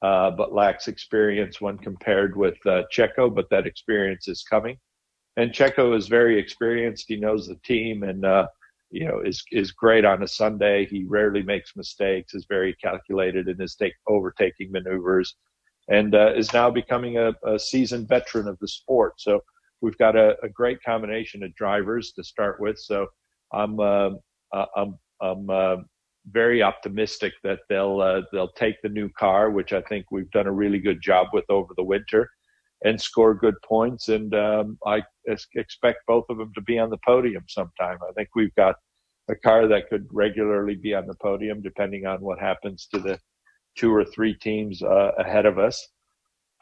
uh, 0.02 0.30
but 0.30 0.52
lacks 0.52 0.88
experience 0.88 1.58
when 1.58 1.78
compared 1.78 2.36
with 2.36 2.58
Checo. 2.66 3.34
But 3.34 3.48
that 3.50 3.66
experience 3.66 4.28
is 4.28 4.42
coming, 4.42 4.76
and 5.40 5.52
Checo 5.52 5.96
is 5.96 6.06
very 6.06 6.38
experienced. 6.38 7.06
He 7.08 7.16
knows 7.16 7.46
the 7.46 7.56
team, 7.64 8.02
and 8.02 8.24
uh, 8.24 8.46
you 8.90 9.06
know 9.06 9.20
is 9.20 9.42
is 9.52 9.72
great 9.72 10.04
on 10.04 10.22
a 10.22 10.28
Sunday. 10.28 10.86
He 10.86 11.04
rarely 11.04 11.42
makes 11.42 11.76
mistakes. 11.76 12.34
Is 12.34 12.46
very 12.48 12.74
calculated 12.74 13.48
in 13.48 13.58
his 13.58 13.74
take 13.74 13.94
overtaking 14.06 14.70
maneuvers, 14.70 15.36
and 15.88 16.14
uh, 16.14 16.32
is 16.34 16.52
now 16.52 16.70
becoming 16.70 17.16
a, 17.16 17.32
a, 17.44 17.58
seasoned 17.58 18.08
veteran 18.08 18.48
of 18.48 18.58
the 18.60 18.68
sport. 18.68 19.14
So 19.18 19.40
we've 19.80 19.96
got 19.96 20.14
a, 20.14 20.36
a 20.42 20.48
great 20.48 20.82
combination 20.82 21.42
of 21.42 21.54
drivers 21.54 22.12
to 22.12 22.22
start 22.22 22.60
with. 22.60 22.78
So 22.78 23.06
I'm 23.52 23.80
uh, 23.80 24.10
I'm 24.52 24.98
I'm 25.22 25.48
uh, 25.48 25.76
very 26.30 26.62
optimistic 26.62 27.32
that 27.44 27.60
they'll 27.70 28.00
uh, 28.02 28.22
they'll 28.30 28.52
take 28.52 28.82
the 28.82 28.90
new 28.90 29.08
car, 29.18 29.50
which 29.50 29.72
I 29.72 29.80
think 29.82 30.06
we've 30.10 30.30
done 30.32 30.46
a 30.46 30.52
really 30.52 30.78
good 30.78 31.00
job 31.00 31.28
with 31.32 31.46
over 31.48 31.72
the 31.76 31.84
winter, 31.84 32.28
and 32.82 33.00
score 33.00 33.34
good 33.34 33.54
points. 33.62 34.08
And 34.08 34.34
um, 34.34 34.78
I 34.86 35.02
expect 35.54 35.98
both 36.06 36.24
of 36.28 36.38
them 36.38 36.52
to 36.54 36.62
be 36.62 36.78
on 36.78 36.90
the 36.90 36.98
podium 37.04 37.44
sometime. 37.48 37.98
I 38.08 38.12
think 38.12 38.30
we've 38.34 38.54
got 38.54 38.76
a 39.28 39.34
car 39.34 39.66
that 39.68 39.88
could 39.88 40.06
regularly 40.10 40.76
be 40.76 40.94
on 40.94 41.06
the 41.06 41.14
podium, 41.14 41.62
depending 41.62 42.06
on 42.06 42.20
what 42.20 42.38
happens 42.38 42.88
to 42.92 42.98
the 42.98 43.18
two 43.76 43.94
or 43.94 44.04
three 44.04 44.34
teams 44.34 44.82
uh, 44.82 45.12
ahead 45.18 45.46
of 45.46 45.58
us. 45.58 45.88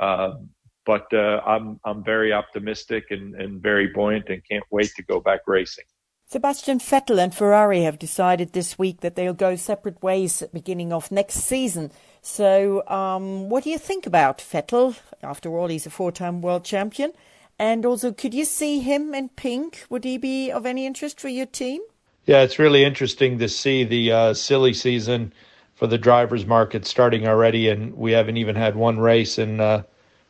Um, 0.00 0.50
but 0.84 1.06
uh, 1.12 1.40
I'm 1.44 1.78
I'm 1.84 2.02
very 2.02 2.32
optimistic 2.32 3.04
and, 3.10 3.34
and 3.34 3.60
very 3.60 3.88
buoyant, 3.88 4.28
and 4.30 4.42
can't 4.50 4.64
wait 4.70 4.90
to 4.96 5.02
go 5.02 5.20
back 5.20 5.40
racing. 5.46 5.84
Sebastian 6.30 6.78
Vettel 6.78 7.18
and 7.18 7.34
Ferrari 7.34 7.82
have 7.82 7.98
decided 7.98 8.52
this 8.52 8.78
week 8.78 9.00
that 9.00 9.14
they'll 9.14 9.32
go 9.32 9.56
separate 9.56 10.02
ways 10.02 10.42
beginning 10.52 10.92
of 10.92 11.10
next 11.10 11.37
season. 11.37 11.90
So, 12.30 12.87
um, 12.88 13.49
what 13.49 13.64
do 13.64 13.70
you 13.70 13.78
think 13.78 14.06
about 14.06 14.38
Vettel? 14.38 14.97
After 15.23 15.56
all, 15.56 15.68
he's 15.68 15.87
a 15.87 15.90
four-time 15.90 16.42
world 16.42 16.62
champion. 16.62 17.12
And 17.58 17.87
also, 17.87 18.12
could 18.12 18.35
you 18.35 18.44
see 18.44 18.80
him 18.80 19.14
in 19.14 19.30
pink? 19.30 19.87
Would 19.88 20.04
he 20.04 20.18
be 20.18 20.50
of 20.50 20.66
any 20.66 20.85
interest 20.85 21.18
for 21.20 21.28
your 21.28 21.47
team? 21.47 21.80
Yeah, 22.26 22.42
it's 22.42 22.58
really 22.58 22.85
interesting 22.85 23.38
to 23.38 23.49
see 23.49 23.82
the 23.82 24.12
uh, 24.12 24.35
silly 24.35 24.75
season 24.75 25.32
for 25.75 25.87
the 25.87 25.97
drivers' 25.97 26.44
market 26.44 26.85
starting 26.85 27.26
already, 27.26 27.70
and 27.70 27.97
we 27.97 28.12
haven't 28.12 28.37
even 28.37 28.56
had 28.56 28.76
one 28.76 29.00
race 29.00 29.38
in 29.38 29.58
uh, 29.58 29.82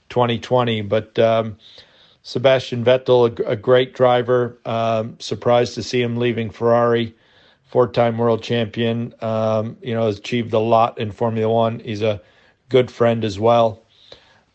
2020. 0.09 0.83
But 0.83 1.19
um, 1.19 1.59
Sebastian 2.23 2.85
Vettel, 2.85 3.41
a, 3.41 3.51
a 3.51 3.57
great 3.57 3.93
driver. 3.93 4.57
Um, 4.65 5.19
surprised 5.19 5.75
to 5.75 5.83
see 5.83 6.01
him 6.01 6.17
leaving 6.17 6.51
Ferrari. 6.51 7.17
Four-time 7.69 8.19
world 8.19 8.43
champion. 8.43 9.15
Um, 9.21 9.77
you 9.83 9.95
know, 9.95 10.07
has 10.07 10.19
achieved 10.19 10.53
a 10.55 10.59
lot 10.59 10.99
in 10.99 11.13
Formula 11.13 11.53
One. 11.53 11.81
He's 11.81 12.03
a 12.03 12.21
good 12.69 12.91
friend 12.91 13.25
as 13.25 13.39
well. 13.39 13.83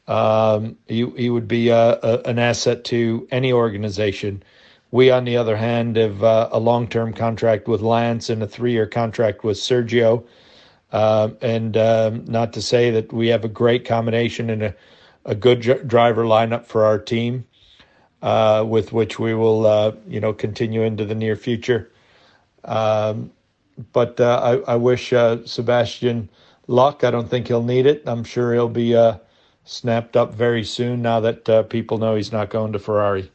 Um, 0.08 0.77
he 0.88 1.10
he 1.15 1.29
would 1.29 1.48
be 1.48 1.70
a, 1.70 2.00
a, 2.01 2.22
an 2.25 2.39
asset 2.39 2.84
to 2.86 3.27
any 3.32 3.53
organization. 3.53 4.43
We, 4.91 5.10
on 5.10 5.25
the 5.25 5.38
other 5.38 5.55
hand, 5.55 5.96
have 5.96 6.24
uh, 6.24 6.50
a 6.51 6.60
long-term 6.60 7.13
contract 7.13 7.67
with 7.67 7.82
Lance 7.82 8.29
and 8.29 8.43
a 8.43 8.48
three-year 8.48 8.86
contract 8.86 9.43
with 9.43 9.58
Sergio. 9.58 10.25
Uh, 10.91 11.29
and 11.41 11.75
um, 11.77 12.25
not 12.25 12.53
to 12.53 12.62
say 12.62 12.91
that 12.91 13.12
we 13.12 13.29
have 13.29 13.43
a 13.43 13.48
great 13.48 13.86
combination 13.86 14.51
and 14.51 14.62
a, 14.62 14.75
a 15.25 15.34
good 15.34 15.88
driver 15.88 16.24
lineup 16.24 16.65
for 16.65 16.86
our 16.86 17.00
team 17.00 17.46
uh, 18.22 18.63
with 18.67 18.93
which 18.93 19.17
we 19.17 19.34
will, 19.34 19.65
uh, 19.65 19.91
you 20.08 20.20
know, 20.20 20.34
continue 20.34 20.84
into 20.84 21.05
the 21.05 21.15
near 21.15 21.36
future. 21.36 21.91
Um, 22.65 23.32
but 23.91 24.20
uh, 24.20 24.62
I, 24.67 24.74
I, 24.74 24.75
wish 24.75 25.13
uh, 25.13 25.46
Sebastian 25.46 26.29
luck. 26.67 27.03
I 27.03 27.12
don't 27.12 27.29
think 27.29 27.48
he'll 27.48 27.63
need 27.63 27.86
it. 27.86 28.03
I'm 28.05 28.24
sure 28.24 28.53
he'll 28.53 28.70
be 28.70 28.96
uh, 28.96 29.17
snapped 29.63 30.15
up 30.15 30.34
very 30.34 30.63
soon 30.63 31.01
now 31.01 31.20
that 31.20 31.50
uh, 31.50 31.63
people 31.63 31.98
know 31.98 32.15
he's 32.15 32.32
not 32.32 32.50
going 32.50 32.72
to 32.74 32.79
Ferrari. 32.79 33.32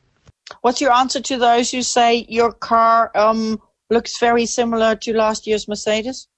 What's 0.62 0.80
your 0.80 0.92
answer 0.92 1.20
to 1.20 1.36
those 1.36 1.70
who 1.70 1.82
say 1.82 2.26
your 2.28 2.52
car 2.52 3.10
um, 3.14 3.60
looks 3.90 4.18
very 4.18 4.46
similar 4.46 4.94
to 4.96 5.12
last 5.12 5.46
year's 5.46 5.68
Mercedes? 5.68 6.28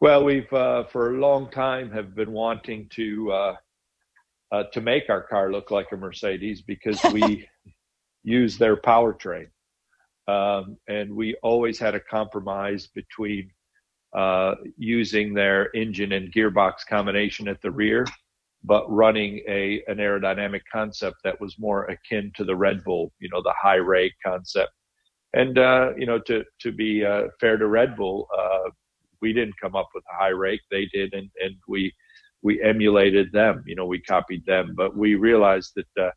Well, 0.00 0.24
we've 0.24 0.48
for 0.48 1.14
a 1.14 1.18
long 1.18 1.48
time 1.50 1.92
have 1.92 2.16
been 2.16 2.32
wanting 2.32 2.88
to 2.94 3.32
uh, 4.52 4.64
to 4.72 4.80
make 4.80 5.08
our 5.08 5.22
car 5.22 5.50
look 5.50 5.70
like 5.70 5.92
a 5.92 5.96
Mercedes 5.96 6.60
because 6.60 7.00
we 7.12 7.48
use 8.22 8.58
their 8.58 8.76
powertrain. 8.76 9.46
Um, 10.28 10.76
and 10.88 11.14
we 11.14 11.36
always 11.42 11.78
had 11.78 11.94
a 11.94 12.00
compromise 12.00 12.86
between 12.94 13.50
uh, 14.14 14.54
using 14.76 15.34
their 15.34 15.70
engine 15.74 16.12
and 16.12 16.32
gearbox 16.32 16.86
combination 16.88 17.48
at 17.48 17.60
the 17.62 17.70
rear, 17.70 18.06
but 18.62 18.88
running 18.90 19.42
a 19.48 19.82
an 19.88 19.96
aerodynamic 19.96 20.60
concept 20.70 21.16
that 21.24 21.40
was 21.40 21.58
more 21.58 21.84
akin 21.86 22.30
to 22.36 22.44
the 22.44 22.54
Red 22.54 22.84
Bull, 22.84 23.12
you 23.18 23.28
know, 23.32 23.42
the 23.42 23.54
high 23.60 23.76
rake 23.76 24.12
concept. 24.24 24.72
And 25.34 25.58
uh, 25.58 25.92
you 25.96 26.06
know, 26.06 26.18
to 26.20 26.44
to 26.60 26.72
be 26.72 27.04
uh, 27.04 27.28
fair 27.40 27.56
to 27.56 27.66
Red 27.66 27.96
Bull, 27.96 28.28
uh, 28.38 28.70
we 29.22 29.32
didn't 29.32 29.58
come 29.60 29.74
up 29.74 29.88
with 29.94 30.04
a 30.12 30.16
high 30.16 30.28
rake; 30.28 30.60
they 30.70 30.86
did, 30.92 31.14
and 31.14 31.30
and 31.42 31.56
we 31.66 31.92
we 32.42 32.62
emulated 32.62 33.32
them. 33.32 33.64
You 33.66 33.76
know, 33.76 33.86
we 33.86 34.00
copied 34.02 34.44
them, 34.44 34.74
but 34.76 34.96
we 34.96 35.14
realized 35.14 35.72
that 35.76 36.02
uh, 36.04 36.10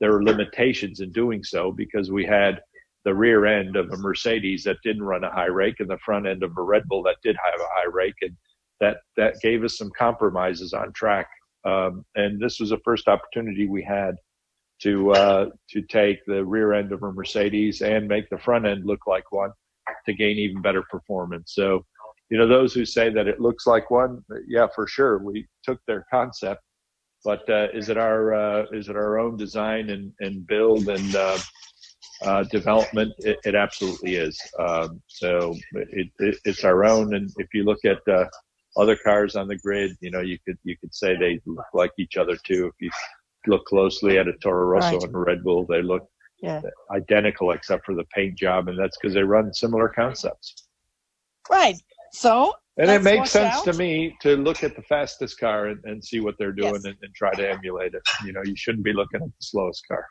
there 0.00 0.12
were 0.12 0.24
limitations 0.24 1.00
in 1.00 1.12
doing 1.12 1.44
so 1.44 1.70
because 1.70 2.10
we 2.10 2.24
had 2.24 2.60
the 3.04 3.14
rear 3.14 3.46
end 3.46 3.76
of 3.76 3.90
a 3.90 3.96
Mercedes 3.96 4.64
that 4.64 4.76
didn't 4.84 5.02
run 5.02 5.24
a 5.24 5.30
high 5.30 5.46
rake 5.46 5.80
and 5.80 5.90
the 5.90 5.98
front 5.98 6.26
end 6.26 6.42
of 6.42 6.56
a 6.56 6.62
Red 6.62 6.84
Bull 6.86 7.02
that 7.02 7.16
did 7.22 7.36
have 7.44 7.60
a 7.60 7.72
high 7.74 7.90
rake, 7.92 8.14
and 8.22 8.36
that 8.80 8.98
that 9.16 9.40
gave 9.40 9.64
us 9.64 9.78
some 9.78 9.90
compromises 9.98 10.72
on 10.72 10.92
track. 10.92 11.28
Um, 11.64 12.04
and 12.16 12.40
this 12.40 12.58
was 12.60 12.70
the 12.70 12.80
first 12.84 13.08
opportunity 13.08 13.66
we 13.66 13.82
had 13.82 14.16
to 14.82 15.12
uh, 15.12 15.46
to 15.70 15.82
take 15.82 16.18
the 16.26 16.44
rear 16.44 16.72
end 16.72 16.92
of 16.92 17.02
a 17.02 17.12
Mercedes 17.12 17.82
and 17.82 18.08
make 18.08 18.28
the 18.30 18.38
front 18.38 18.66
end 18.66 18.84
look 18.84 19.06
like 19.06 19.30
one 19.30 19.50
to 20.06 20.12
gain 20.12 20.36
even 20.38 20.62
better 20.62 20.82
performance. 20.90 21.54
So, 21.54 21.84
you 22.30 22.38
know, 22.38 22.48
those 22.48 22.72
who 22.72 22.84
say 22.84 23.10
that 23.10 23.28
it 23.28 23.40
looks 23.40 23.66
like 23.66 23.90
one, 23.90 24.24
yeah, 24.46 24.66
for 24.74 24.86
sure, 24.86 25.18
we 25.18 25.46
took 25.62 25.78
their 25.86 26.04
concept, 26.10 26.62
but 27.24 27.48
uh, 27.48 27.68
is 27.72 27.88
it 27.88 27.96
our 27.96 28.34
uh, 28.34 28.64
is 28.72 28.88
it 28.88 28.96
our 28.96 29.18
own 29.18 29.36
design 29.36 29.90
and, 29.90 30.12
and 30.20 30.46
build 30.46 30.88
and 30.88 31.14
uh, 31.14 31.38
uh, 32.22 32.44
development? 32.44 33.12
It, 33.18 33.38
it, 33.44 33.54
absolutely 33.54 34.16
is. 34.16 34.40
Um, 34.58 35.02
so 35.06 35.56
it, 35.72 36.08
it, 36.18 36.38
it's 36.44 36.64
our 36.64 36.84
own, 36.84 37.14
and 37.14 37.30
if 37.38 37.48
you 37.54 37.64
look 37.64 37.84
at 37.84 38.06
uh, 38.08 38.26
other 38.76 38.96
cars 38.96 39.36
on 39.36 39.48
the 39.48 39.56
grid, 39.56 39.96
you 40.00 40.10
know, 40.10 40.20
you 40.20 40.38
could 40.46 40.58
you 40.64 40.76
could 40.78 40.94
say 40.94 41.16
they 41.16 41.40
look 41.46 41.66
like 41.74 41.92
each 41.98 42.16
other 42.16 42.36
too. 42.36 42.66
If 42.66 42.74
you 42.80 42.90
look 43.46 43.64
closely 43.66 44.18
at 44.18 44.28
a 44.28 44.32
Toro 44.34 44.66
Rosso 44.66 44.92
right. 44.92 45.02
and 45.02 45.14
a 45.14 45.18
Red 45.18 45.42
Bull, 45.44 45.66
they 45.66 45.82
look 45.82 46.08
yeah. 46.40 46.60
identical 46.90 47.52
except 47.52 47.84
for 47.84 47.94
the 47.94 48.04
paint 48.14 48.36
job, 48.36 48.68
and 48.68 48.78
that's 48.78 48.96
because 49.00 49.14
they 49.14 49.22
run 49.22 49.52
similar 49.54 49.88
concepts. 49.88 50.66
Right. 51.50 51.76
So. 52.12 52.54
And 52.78 52.90
it 52.90 53.02
makes 53.02 53.32
sense 53.32 53.56
out. 53.56 53.64
to 53.64 53.74
me 53.74 54.16
to 54.22 54.34
look 54.34 54.64
at 54.64 54.74
the 54.74 54.82
fastest 54.82 55.38
car 55.38 55.66
and, 55.66 55.78
and 55.84 56.02
see 56.02 56.20
what 56.20 56.36
they're 56.38 56.52
doing 56.52 56.72
yes. 56.72 56.84
and, 56.84 56.96
and 57.02 57.14
try 57.14 57.30
to 57.34 57.50
emulate 57.50 57.92
it. 57.92 58.00
You 58.24 58.32
know, 58.32 58.40
you 58.46 58.56
shouldn't 58.56 58.82
be 58.82 58.94
looking 58.94 59.20
at 59.20 59.26
the 59.26 59.32
slowest 59.40 59.86
car. 59.86 60.06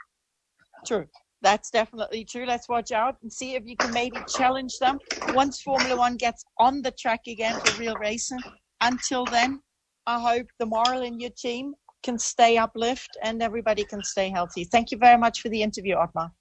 True. 0.86 1.08
That's 1.42 1.72
definitely 1.72 2.24
true. 2.26 2.46
Let's 2.46 2.70
watch 2.70 2.92
out 2.92 3.18
and 3.22 3.32
see 3.32 3.56
if 3.56 3.64
you 3.66 3.76
can 3.76 3.92
maybe 3.92 4.18
challenge 4.28 4.78
them 4.80 5.00
once 5.30 5.62
Formula 5.62 5.98
One 5.98 6.16
gets 6.18 6.44
on 6.60 6.82
the 6.82 6.92
track 6.92 7.22
again 7.28 7.60
for 7.60 7.80
real 7.80 7.96
racing. 7.96 8.40
Until 8.82 9.26
then, 9.26 9.60
I 10.06 10.20
hope 10.20 10.48
the 10.60 10.66
moral 10.66 11.02
in 11.02 11.20
your 11.20 11.32
team 11.32 11.74
can 12.04 12.18
stay 12.18 12.58
uplift 12.58 13.18
and 13.24 13.42
everybody 13.42 13.84
can 13.84 14.04
stay 14.04 14.30
healthy. 14.30 14.66
Thank 14.66 14.92
you 14.92 14.98
very 14.98 15.18
much 15.18 15.42
for 15.42 15.50
the 15.50 15.62
interview, 15.62 15.96
Otmar. 15.96 16.32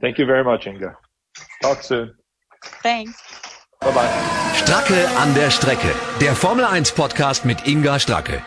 Thank 0.00 0.18
you 0.18 0.26
very 0.26 0.44
much, 0.44 0.66
Inga. 0.66 0.96
Talk 1.62 1.82
soon. 1.82 2.14
Thanks. 2.82 3.22
Bye 3.80 3.92
bye. 3.92 4.08
Stracke 4.54 5.08
an 5.18 5.34
der 5.34 5.50
Strecke. 5.50 5.94
Der 6.20 6.34
Formel 6.34 6.64
1 6.64 6.92
Podcast 6.92 7.44
mit 7.44 7.66
Inga 7.66 7.98
Stracke. 7.98 8.42